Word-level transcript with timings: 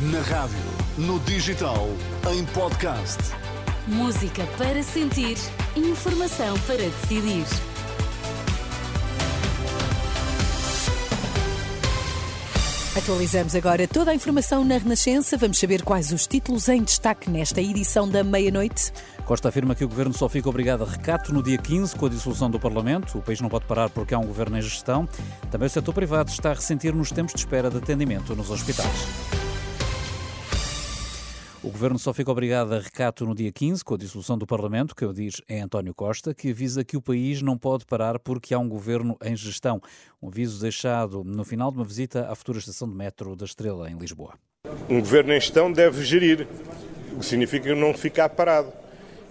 Na 0.00 0.20
rádio, 0.20 0.56
no 0.96 1.18
digital, 1.18 1.88
em 2.32 2.44
podcast. 2.44 3.18
Música 3.88 4.46
para 4.56 4.80
sentir, 4.80 5.36
informação 5.74 6.56
para 6.60 6.76
decidir. 6.76 7.44
Atualizamos 12.96 13.56
agora 13.56 13.88
toda 13.88 14.12
a 14.12 14.14
informação 14.14 14.64
na 14.64 14.78
Renascença. 14.78 15.36
Vamos 15.36 15.58
saber 15.58 15.82
quais 15.82 16.12
os 16.12 16.28
títulos 16.28 16.68
em 16.68 16.84
destaque 16.84 17.28
nesta 17.28 17.60
edição 17.60 18.08
da 18.08 18.22
meia-noite. 18.22 18.92
Costa 19.24 19.48
afirma 19.48 19.74
que 19.74 19.84
o 19.84 19.88
governo 19.88 20.14
só 20.14 20.28
fica 20.28 20.48
obrigado 20.48 20.84
a 20.84 20.86
recato 20.86 21.34
no 21.34 21.42
dia 21.42 21.58
15 21.58 21.96
com 21.96 22.06
a 22.06 22.08
dissolução 22.08 22.48
do 22.48 22.60
Parlamento. 22.60 23.18
O 23.18 23.22
país 23.22 23.40
não 23.40 23.48
pode 23.48 23.64
parar 23.64 23.90
porque 23.90 24.14
há 24.14 24.18
um 24.20 24.26
governo 24.26 24.56
em 24.58 24.62
gestão. 24.62 25.08
Também 25.50 25.66
o 25.66 25.70
setor 25.70 25.92
privado 25.92 26.30
está 26.30 26.52
a 26.52 26.54
ressentir 26.54 26.94
nos 26.94 27.10
tempos 27.10 27.34
de 27.34 27.40
espera 27.40 27.68
de 27.68 27.78
atendimento 27.78 28.36
nos 28.36 28.48
hospitais. 28.48 29.37
O 31.60 31.70
Governo 31.70 31.98
só 31.98 32.14
fica 32.14 32.30
obrigado 32.30 32.72
a 32.72 32.78
recato 32.78 33.26
no 33.26 33.34
dia 33.34 33.50
15, 33.50 33.84
com 33.84 33.94
a 33.94 33.98
dissolução 33.98 34.38
do 34.38 34.46
Parlamento, 34.46 34.94
que 34.94 35.04
o 35.04 35.12
diz 35.12 35.42
é 35.48 35.60
António 35.60 35.92
Costa, 35.92 36.32
que 36.32 36.50
avisa 36.50 36.84
que 36.84 36.96
o 36.96 37.02
país 37.02 37.42
não 37.42 37.58
pode 37.58 37.84
parar 37.84 38.20
porque 38.20 38.54
há 38.54 38.58
um 38.60 38.68
Governo 38.68 39.18
em 39.20 39.34
gestão. 39.34 39.82
Um 40.22 40.28
aviso 40.28 40.60
deixado 40.60 41.24
no 41.24 41.44
final 41.44 41.72
de 41.72 41.78
uma 41.78 41.84
visita 41.84 42.30
à 42.30 42.34
futura 42.36 42.58
estação 42.58 42.88
de 42.88 42.94
metro 42.94 43.34
da 43.34 43.44
Estrela, 43.44 43.90
em 43.90 43.98
Lisboa. 43.98 44.34
Um 44.88 45.00
Governo 45.00 45.32
em 45.32 45.40
gestão 45.40 45.72
deve 45.72 46.04
gerir, 46.04 46.46
o 47.12 47.18
que 47.18 47.26
significa 47.26 47.74
não 47.74 47.92
ficar 47.92 48.28
parado. 48.28 48.72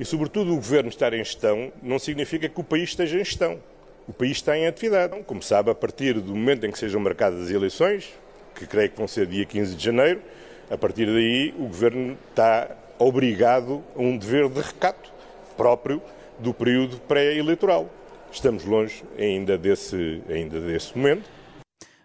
E, 0.00 0.04
sobretudo, 0.04 0.52
o 0.52 0.56
Governo 0.56 0.88
estar 0.88 1.12
em 1.12 1.22
gestão 1.22 1.70
não 1.82 1.98
significa 1.98 2.48
que 2.48 2.58
o 2.58 2.64
país 2.64 2.88
esteja 2.88 3.16
em 3.16 3.24
gestão. 3.24 3.60
O 4.08 4.14
país 4.14 4.38
está 4.38 4.56
em 4.56 4.66
atividade. 4.66 5.22
Como 5.24 5.42
sabe, 5.42 5.70
a 5.70 5.74
partir 5.74 6.14
do 6.14 6.34
momento 6.34 6.64
em 6.64 6.70
que 6.70 6.78
sejam 6.78 7.02
marcadas 7.02 7.42
as 7.42 7.50
eleições, 7.50 8.14
que 8.54 8.66
creio 8.66 8.88
que 8.88 8.96
vão 8.96 9.06
ser 9.06 9.26
dia 9.26 9.44
15 9.44 9.74
de 9.76 9.84
janeiro, 9.84 10.22
a 10.70 10.76
partir 10.76 11.06
daí, 11.06 11.54
o 11.58 11.66
Governo 11.66 12.16
está 12.30 12.68
obrigado 12.98 13.82
a 13.96 14.00
um 14.00 14.16
dever 14.16 14.48
de 14.48 14.60
recato 14.60 15.12
próprio 15.56 16.00
do 16.38 16.52
período 16.52 16.98
pré-eleitoral. 16.98 17.88
Estamos 18.30 18.64
longe 18.64 19.04
ainda 19.18 19.56
desse, 19.56 20.22
ainda 20.28 20.60
desse 20.60 20.96
momento. 20.96 21.28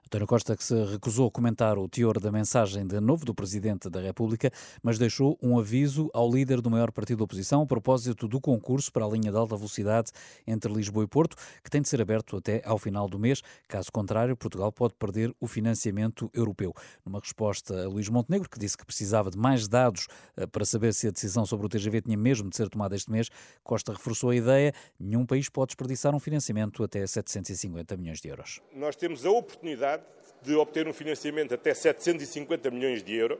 António 0.09 0.25
Costa, 0.25 0.57
que 0.57 0.63
se 0.63 0.73
recusou 0.85 1.27
a 1.27 1.31
comentar 1.31 1.77
o 1.77 1.87
teor 1.87 2.19
da 2.19 2.31
mensagem 2.31 2.83
de 2.87 2.99
novo 2.99 3.23
do 3.23 3.35
Presidente 3.35 3.91
da 3.91 4.01
República, 4.01 4.51
mas 4.81 4.97
deixou 4.97 5.37
um 5.39 5.59
aviso 5.59 6.09
ao 6.15 6.27
líder 6.27 6.61
do 6.61 6.69
maior 6.71 6.91
partido 6.91 7.19
da 7.19 7.25
oposição 7.25 7.61
a 7.61 7.65
propósito 7.67 8.27
do 8.27 8.41
concurso 8.41 8.91
para 8.91 9.05
a 9.05 9.07
linha 9.07 9.29
de 9.29 9.37
alta 9.37 9.55
velocidade 9.55 10.09
entre 10.47 10.73
Lisboa 10.73 11.03
e 11.03 11.07
Porto, 11.07 11.37
que 11.63 11.69
tem 11.69 11.79
de 11.79 11.87
ser 11.87 12.01
aberto 12.01 12.37
até 12.37 12.59
ao 12.65 12.79
final 12.79 13.07
do 13.07 13.19
mês. 13.19 13.43
Caso 13.67 13.91
contrário, 13.91 14.35
Portugal 14.35 14.71
pode 14.71 14.95
perder 14.95 15.31
o 15.39 15.45
financiamento 15.45 16.27
europeu. 16.33 16.73
Numa 17.05 17.19
resposta 17.19 17.83
a 17.83 17.87
Luís 17.87 18.09
Montenegro, 18.09 18.49
que 18.49 18.57
disse 18.57 18.75
que 18.75 18.87
precisava 18.87 19.29
de 19.29 19.37
mais 19.37 19.67
dados 19.67 20.07
eh, 20.35 20.47
para 20.47 20.65
saber 20.65 20.91
se 20.95 21.07
a 21.07 21.11
decisão 21.11 21.45
sobre 21.45 21.67
o 21.67 21.69
TGV 21.69 22.01
tinha 22.01 22.17
mesmo 22.17 22.49
de 22.49 22.57
ser 22.57 22.67
tomada 22.67 22.95
este 22.95 23.11
mês, 23.11 23.29
Costa 23.63 23.91
reforçou 23.91 24.31
a 24.31 24.35
ideia: 24.35 24.73
nenhum 24.99 25.23
país 25.23 25.49
pode 25.49 25.67
desperdiçar 25.67 26.15
um 26.15 26.19
financiamento 26.19 26.83
até 26.83 27.05
750 27.05 27.95
milhões 27.95 28.19
de 28.19 28.27
euros. 28.27 28.59
Nós 28.73 28.95
temos 28.95 29.23
a 29.23 29.29
oportunidade 29.29 29.98
de 30.41 30.55
obter 30.55 30.87
um 30.87 30.93
financiamento 30.93 31.53
até 31.53 31.73
750 31.73 32.71
milhões 32.71 33.03
de 33.03 33.15
euros 33.15 33.39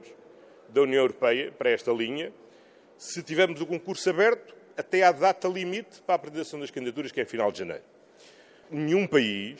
da 0.69 0.81
União 0.81 1.02
Europeia 1.02 1.52
para 1.52 1.69
esta 1.69 1.92
linha, 1.92 2.31
se 2.97 3.23
tivermos 3.23 3.61
o 3.61 3.66
concurso 3.66 4.09
aberto 4.09 4.55
até 4.78 5.03
à 5.03 5.11
data 5.11 5.47
limite 5.47 6.02
para 6.02 6.16
a 6.16 6.17
apresentação 6.17 6.59
das 6.59 6.72
candidaturas, 6.72 7.11
que 7.11 7.22
é 7.22 7.25
final 7.25 7.52
de 7.52 7.59
janeiro. 7.59 7.83
Nenhum 8.70 9.08
país, 9.08 9.59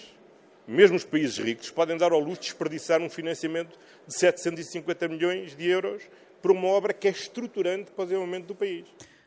mesmo 0.68 0.96
os 0.96 1.04
países 1.04 1.38
ricos, 1.38 1.72
podem 1.72 1.98
dar 1.98 2.12
ao 2.12 2.20
luxo 2.20 2.42
de 2.42 2.48
desperdiçar 2.48 3.02
um 3.02 3.10
financiamento 3.10 3.78
de 4.08 4.14
750 4.14 5.08
milhões 5.08 5.56
de 5.56 5.68
euros 5.68 6.04
para 6.42 6.52
uma 6.52 6.68
obra 6.68 6.94
que 6.94 7.08
é 7.08 7.12
estruturante 7.12 7.92
para 7.92 8.04
o 8.04 8.06
desenvolvimento 8.06 8.46
do 8.46 8.56
país. 8.56 8.86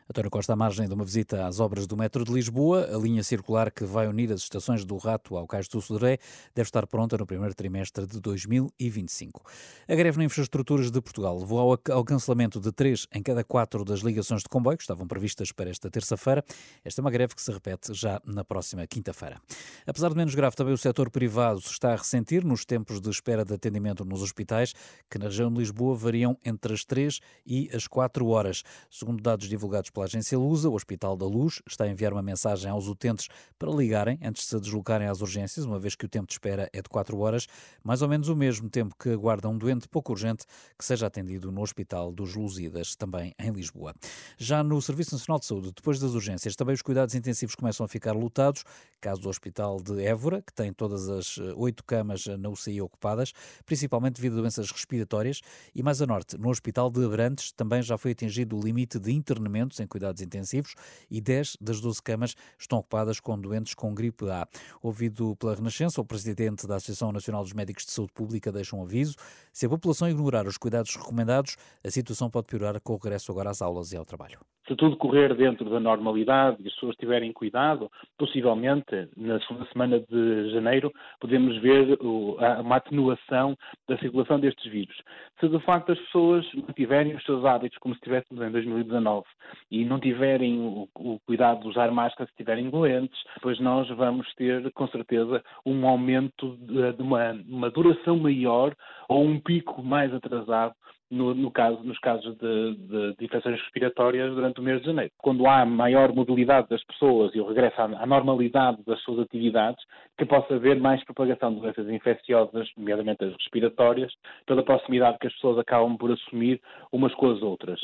António 0.09 0.29
Costa, 0.29 0.53
à 0.53 0.55
margem 0.55 0.87
de 0.87 0.93
uma 0.93 1.05
visita 1.05 1.47
às 1.47 1.59
obras 1.59 1.87
do 1.87 1.95
metro 1.95 2.25
de 2.25 2.31
Lisboa, 2.33 2.89
a 2.93 2.97
linha 2.97 3.23
circular 3.23 3.71
que 3.71 3.85
vai 3.85 4.05
unir 4.07 4.31
as 4.33 4.41
estações 4.41 4.83
do 4.83 4.97
Rato 4.97 5.37
ao 5.37 5.47
Cais 5.47 5.67
do 5.69 5.81
Sodré 5.81 6.17
deve 6.53 6.67
estar 6.67 6.85
pronta 6.87 7.17
no 7.17 7.25
primeiro 7.25 7.55
trimestre 7.55 8.05
de 8.05 8.19
2025. 8.19 9.41
A 9.87 9.95
greve 9.95 10.17
nas 10.17 10.25
infraestruturas 10.25 10.91
de 10.91 11.01
Portugal 11.01 11.39
levou 11.39 11.59
ao, 11.59 11.79
ao 11.95 12.03
cancelamento 12.03 12.59
de 12.59 12.71
três 12.71 13.07
em 13.13 13.23
cada 13.23 13.43
quatro 13.45 13.85
das 13.85 14.01
ligações 14.01 14.41
de 14.41 14.49
comboio 14.49 14.77
que 14.77 14.83
estavam 14.83 15.07
previstas 15.07 15.51
para 15.53 15.69
esta 15.69 15.89
terça-feira. 15.89 16.43
Esta 16.83 16.99
é 16.99 17.01
uma 17.01 17.11
greve 17.11 17.33
que 17.33 17.41
se 17.41 17.51
repete 17.51 17.93
já 17.93 18.21
na 18.25 18.43
próxima 18.43 18.85
quinta-feira. 18.85 19.41
Apesar 19.87 20.09
de 20.09 20.17
menos 20.17 20.35
grave, 20.35 20.55
também 20.55 20.73
o 20.73 20.77
setor 20.77 21.09
privado 21.09 21.61
se 21.61 21.71
está 21.71 21.93
a 21.93 21.95
ressentir 21.95 22.43
nos 22.43 22.65
tempos 22.65 22.99
de 22.99 23.09
espera 23.09 23.45
de 23.45 23.53
atendimento 23.53 24.03
nos 24.03 24.21
hospitais, 24.21 24.73
que 25.09 25.17
na 25.17 25.25
região 25.25 25.51
de 25.51 25.59
Lisboa 25.59 25.95
variam 25.95 26.37
entre 26.43 26.73
as 26.73 26.83
3 26.83 27.19
e 27.45 27.69
as 27.73 27.87
4 27.87 28.27
horas. 28.27 28.63
Segundo 28.89 29.21
dados 29.21 29.47
divulgados 29.47 29.92
pela 29.93 30.05
agência 30.05 30.37
Lusa, 30.37 30.69
o 30.69 30.73
Hospital 30.73 31.15
da 31.15 31.25
Luz 31.25 31.61
está 31.67 31.83
a 31.83 31.87
enviar 31.87 32.11
uma 32.11 32.21
mensagem 32.21 32.69
aos 32.69 32.87
utentes 32.87 33.27
para 33.59 33.71
ligarem 33.71 34.19
antes 34.23 34.43
de 34.43 34.49
se 34.49 34.59
deslocarem 34.59 35.07
às 35.07 35.21
urgências, 35.21 35.65
uma 35.65 35.77
vez 35.77 35.95
que 35.95 36.05
o 36.05 36.09
tempo 36.09 36.27
de 36.27 36.33
espera 36.33 36.67
é 36.73 36.81
de 36.81 36.89
4 36.89 37.17
horas, 37.19 37.47
mais 37.83 38.01
ou 38.01 38.07
menos 38.07 38.27
o 38.27 38.35
mesmo 38.35 38.69
tempo 38.69 38.95
que 38.97 39.09
aguarda 39.09 39.47
um 39.47 39.57
doente 39.57 39.87
pouco 39.87 40.11
urgente 40.11 40.45
que 40.77 40.83
seja 40.83 41.05
atendido 41.05 41.51
no 41.51 41.61
Hospital 41.61 42.11
dos 42.11 42.33
Lusíadas, 42.33 42.95
também 42.95 43.35
em 43.39 43.51
Lisboa. 43.51 43.93
Já 44.37 44.63
no 44.63 44.81
Serviço 44.81 45.13
Nacional 45.13 45.39
de 45.39 45.45
Saúde, 45.45 45.71
depois 45.75 45.99
das 45.99 46.15
urgências, 46.15 46.55
também 46.55 46.73
os 46.73 46.81
cuidados 46.81 47.13
intensivos 47.13 47.55
começam 47.55 47.85
a 47.85 47.87
ficar 47.87 48.13
lotados, 48.13 48.63
caso 48.99 49.21
do 49.21 49.29
Hospital 49.29 49.77
de 49.77 50.03
Évora, 50.03 50.41
que 50.41 50.53
tem 50.53 50.73
todas 50.73 51.07
as 51.09 51.37
eh, 51.37 51.53
oito 51.55 51.83
camas 51.83 52.25
na 52.25 52.49
UCI 52.49 52.81
ocupadas, 52.81 53.33
principalmente 53.65 54.15
devido 54.15 54.37
a 54.37 54.41
doenças 54.41 54.71
respiratórias, 54.71 55.41
e 55.75 55.83
mais 55.83 56.01
a 56.01 56.07
norte, 56.07 56.37
no 56.37 56.49
Hospital 56.49 56.89
de 56.89 57.05
Abrantes, 57.05 57.51
também 57.51 57.81
já 57.81 57.97
foi 57.97 58.11
atingido 58.11 58.57
o 58.57 58.61
limite 58.61 58.97
de 58.97 59.11
internamentos 59.11 59.79
em 59.83 59.87
cuidados 59.87 60.21
intensivos 60.21 60.75
e 61.09 61.21
10 61.21 61.57
das 61.61 61.79
12 61.79 62.01
camas 62.01 62.35
estão 62.57 62.79
ocupadas 62.79 63.19
com 63.19 63.39
doentes 63.39 63.73
com 63.73 63.93
gripe 63.93 64.29
A. 64.29 64.47
Ouvido 64.81 65.35
pela 65.35 65.55
Renascença, 65.55 66.01
o 66.01 66.05
presidente 66.05 66.65
da 66.65 66.75
Associação 66.75 67.11
Nacional 67.11 67.43
dos 67.43 67.53
Médicos 67.53 67.85
de 67.85 67.91
Saúde 67.91 68.13
Pública 68.13 68.51
deixa 68.51 68.75
um 68.75 68.81
aviso. 68.81 69.15
Se 69.51 69.65
a 69.65 69.69
população 69.69 70.09
ignorar 70.09 70.47
os 70.47 70.57
cuidados 70.57 70.95
recomendados, 70.95 71.57
a 71.83 71.91
situação 71.91 72.29
pode 72.29 72.47
piorar 72.47 72.79
com 72.81 72.93
o 72.93 72.97
regresso 72.97 73.31
agora 73.31 73.51
às 73.51 73.61
aulas 73.61 73.91
e 73.91 73.97
ao 73.97 74.05
trabalho. 74.05 74.39
Se 74.67 74.75
tudo 74.77 74.95
correr 74.95 75.35
dentro 75.35 75.69
da 75.69 75.79
normalidade 75.79 76.57
e 76.61 76.67
as 76.67 76.73
pessoas 76.73 76.95
tiverem 76.95 77.33
cuidado, 77.33 77.91
possivelmente 78.17 79.09
na 79.17 79.39
segunda 79.41 79.65
semana 79.71 79.99
de 79.99 80.51
janeiro 80.51 80.91
podemos 81.19 81.57
ver 81.61 81.97
uma 82.01 82.77
atenuação 82.77 83.57
da 83.87 83.97
circulação 83.97 84.39
destes 84.39 84.71
vírus. 84.71 84.95
Se 85.39 85.49
de 85.49 85.59
facto 85.59 85.91
as 85.91 85.99
pessoas 85.99 86.45
mantiverem 86.53 87.13
os 87.13 87.23
seus 87.25 87.43
hábitos 87.43 87.77
como 87.79 87.93
se 87.93 87.99
estivéssemos 87.99 88.41
em 88.41 88.51
2019 88.51 89.25
e 89.69 89.83
não 89.83 89.99
tiverem 89.99 90.59
o, 90.61 91.19
cuidado 91.25 91.61
de 91.61 91.67
usar 91.67 91.91
máscara 91.91 92.25
se 92.25 92.31
estiverem 92.31 92.69
doentes, 92.69 93.19
depois 93.35 93.59
nós 93.59 93.87
vamos 93.89 94.33
ter 94.35 94.71
com 94.71 94.87
certeza 94.87 95.43
um 95.65 95.85
aumento 95.85 96.57
de, 96.57 97.01
uma 97.49 97.69
duração 97.69 98.17
maior 98.17 98.73
ou 99.09 99.25
um 99.25 99.39
pico 99.39 99.83
mais 99.83 100.13
atrasado 100.13 100.73
no, 101.13 101.35
no 101.35 101.51
caso, 101.51 101.81
nos 101.83 101.99
casos 101.99 102.35
de, 102.37 102.75
de, 102.75 103.15
de, 103.15 103.25
infecções 103.25 103.59
respiratórias 103.61 104.33
durante 104.33 104.59
o 104.59 104.63
mês 104.63 104.79
de 104.79 104.87
janeiro. 104.87 105.11
Quando 105.19 105.45
há 105.45 105.63
maior 105.65 106.13
mobilidade 106.13 106.67
das 106.69 106.83
pessoas 106.83 107.33
e 107.35 107.39
o 107.39 107.47
regresso 107.47 107.79
à, 107.79 107.85
à 107.85 108.05
normalidade 108.05 108.79
das 108.85 108.99
suas 109.03 109.19
atividades, 109.19 109.83
que 110.17 110.25
possa 110.25 110.55
haver 110.55 110.79
mais 110.79 111.03
propagação 111.05 111.53
de 111.53 111.61
doenças 111.61 111.87
infecciosas, 111.87 112.67
nomeadamente 112.75 113.23
as 113.23 113.33
respiratórias, 113.33 114.11
pela 114.47 114.63
proximidade 114.63 115.19
que 115.19 115.27
as 115.27 115.33
pessoas 115.33 115.59
acabam 115.59 115.95
por 115.97 116.11
assumir 116.11 116.59
umas 116.91 117.13
com 117.13 117.31
as 117.31 117.41
outras. 117.41 117.79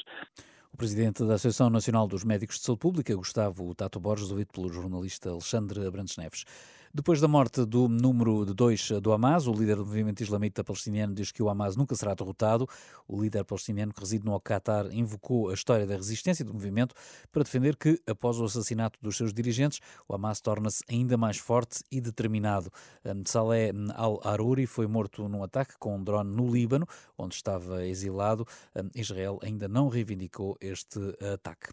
O 0.73 0.77
presidente 0.77 1.23
da 1.23 1.35
Associação 1.35 1.69
Nacional 1.69 2.07
dos 2.07 2.23
Médicos 2.23 2.57
de 2.57 2.63
Saúde 2.63 2.79
Pública, 2.79 3.15
Gustavo 3.15 3.75
Tato 3.75 3.99
Borges, 3.99 4.31
ouvido 4.31 4.49
pelo 4.53 4.69
jornalista 4.69 5.29
Alexandre 5.29 5.85
Abrantes 5.85 6.17
Neves. 6.17 6.45
Depois 6.91 7.21
da 7.21 7.27
morte 7.27 7.63
do 7.65 7.87
número 7.87 8.43
2 8.43 8.93
do 8.99 9.13
Hamas, 9.13 9.45
o 9.45 9.53
líder 9.53 9.75
do 9.75 9.85
movimento 9.85 10.21
islamita 10.21 10.63
palestiniano 10.63 11.13
diz 11.13 11.31
que 11.31 11.43
o 11.43 11.47
Hamas 11.47 11.75
nunca 11.75 11.95
será 11.95 12.15
derrotado. 12.15 12.67
O 13.07 13.21
líder 13.21 13.45
palestiniano 13.45 13.93
que 13.93 13.99
reside 13.99 14.25
no 14.25 14.39
Qatar 14.41 14.87
invocou 14.91 15.49
a 15.49 15.53
história 15.53 15.85
da 15.85 15.95
resistência 15.95 16.43
do 16.43 16.51
movimento 16.51 16.95
para 17.31 17.43
defender 17.43 17.75
que, 17.75 18.01
após 18.07 18.39
o 18.39 18.45
assassinato 18.45 18.97
dos 19.03 19.15
seus 19.15 19.31
dirigentes, 19.31 19.79
o 20.07 20.15
Hamas 20.15 20.41
torna-se 20.41 20.83
ainda 20.89 21.15
mais 21.15 21.37
forte 21.37 21.83
e 21.91 22.01
determinado. 22.01 22.71
Saleh 23.23 23.71
al-Aruri 23.93 24.65
foi 24.65 24.87
morto 24.87 25.29
num 25.29 25.43
ataque 25.43 25.75
com 25.77 25.95
um 25.95 26.03
drone 26.03 26.35
no 26.35 26.51
Líbano, 26.51 26.87
onde 27.15 27.35
estava 27.35 27.85
exilado. 27.85 28.47
Israel 28.95 29.37
ainda 29.43 29.67
não 29.67 29.89
reivindicou 29.89 30.57
este 30.59 30.99
ataque. 31.33 31.69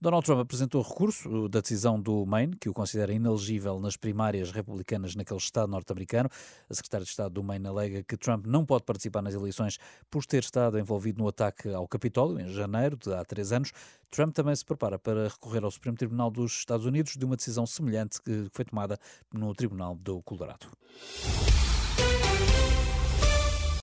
Donald 0.00 0.26
Trump 0.26 0.40
apresentou 0.40 0.82
recurso 0.82 1.48
da 1.48 1.60
decisão 1.60 2.00
do 2.00 2.26
Maine, 2.26 2.56
que 2.56 2.68
o 2.68 2.74
considera 2.74 3.12
inelegível 3.12 3.78
nas 3.78 3.96
primárias 3.96 4.55
republicanas 4.56 5.14
naquele 5.14 5.38
Estado 5.38 5.70
norte-americano. 5.70 6.28
A 6.68 6.74
secretária 6.74 7.04
de 7.04 7.10
Estado 7.10 7.32
do 7.32 7.42
Maine 7.42 7.68
alega 7.68 8.02
que 8.02 8.16
Trump 8.16 8.46
não 8.46 8.64
pode 8.64 8.84
participar 8.84 9.22
nas 9.22 9.34
eleições 9.34 9.78
por 10.10 10.24
ter 10.24 10.42
estado 10.42 10.78
envolvido 10.78 11.22
no 11.22 11.28
ataque 11.28 11.72
ao 11.72 11.86
Capitólio 11.86 12.40
em 12.40 12.48
janeiro 12.48 12.96
de 12.96 13.12
há 13.12 13.24
três 13.24 13.52
anos. 13.52 13.72
Trump 14.10 14.34
também 14.34 14.56
se 14.56 14.64
prepara 14.64 14.98
para 14.98 15.28
recorrer 15.28 15.62
ao 15.64 15.70
Supremo 15.70 15.96
Tribunal 15.96 16.30
dos 16.30 16.52
Estados 16.52 16.86
Unidos 16.86 17.16
de 17.16 17.24
uma 17.24 17.36
decisão 17.36 17.66
semelhante 17.66 18.20
que 18.22 18.48
foi 18.52 18.64
tomada 18.64 18.98
no 19.32 19.54
Tribunal 19.54 19.94
do 19.96 20.22
Colorado. 20.22 20.66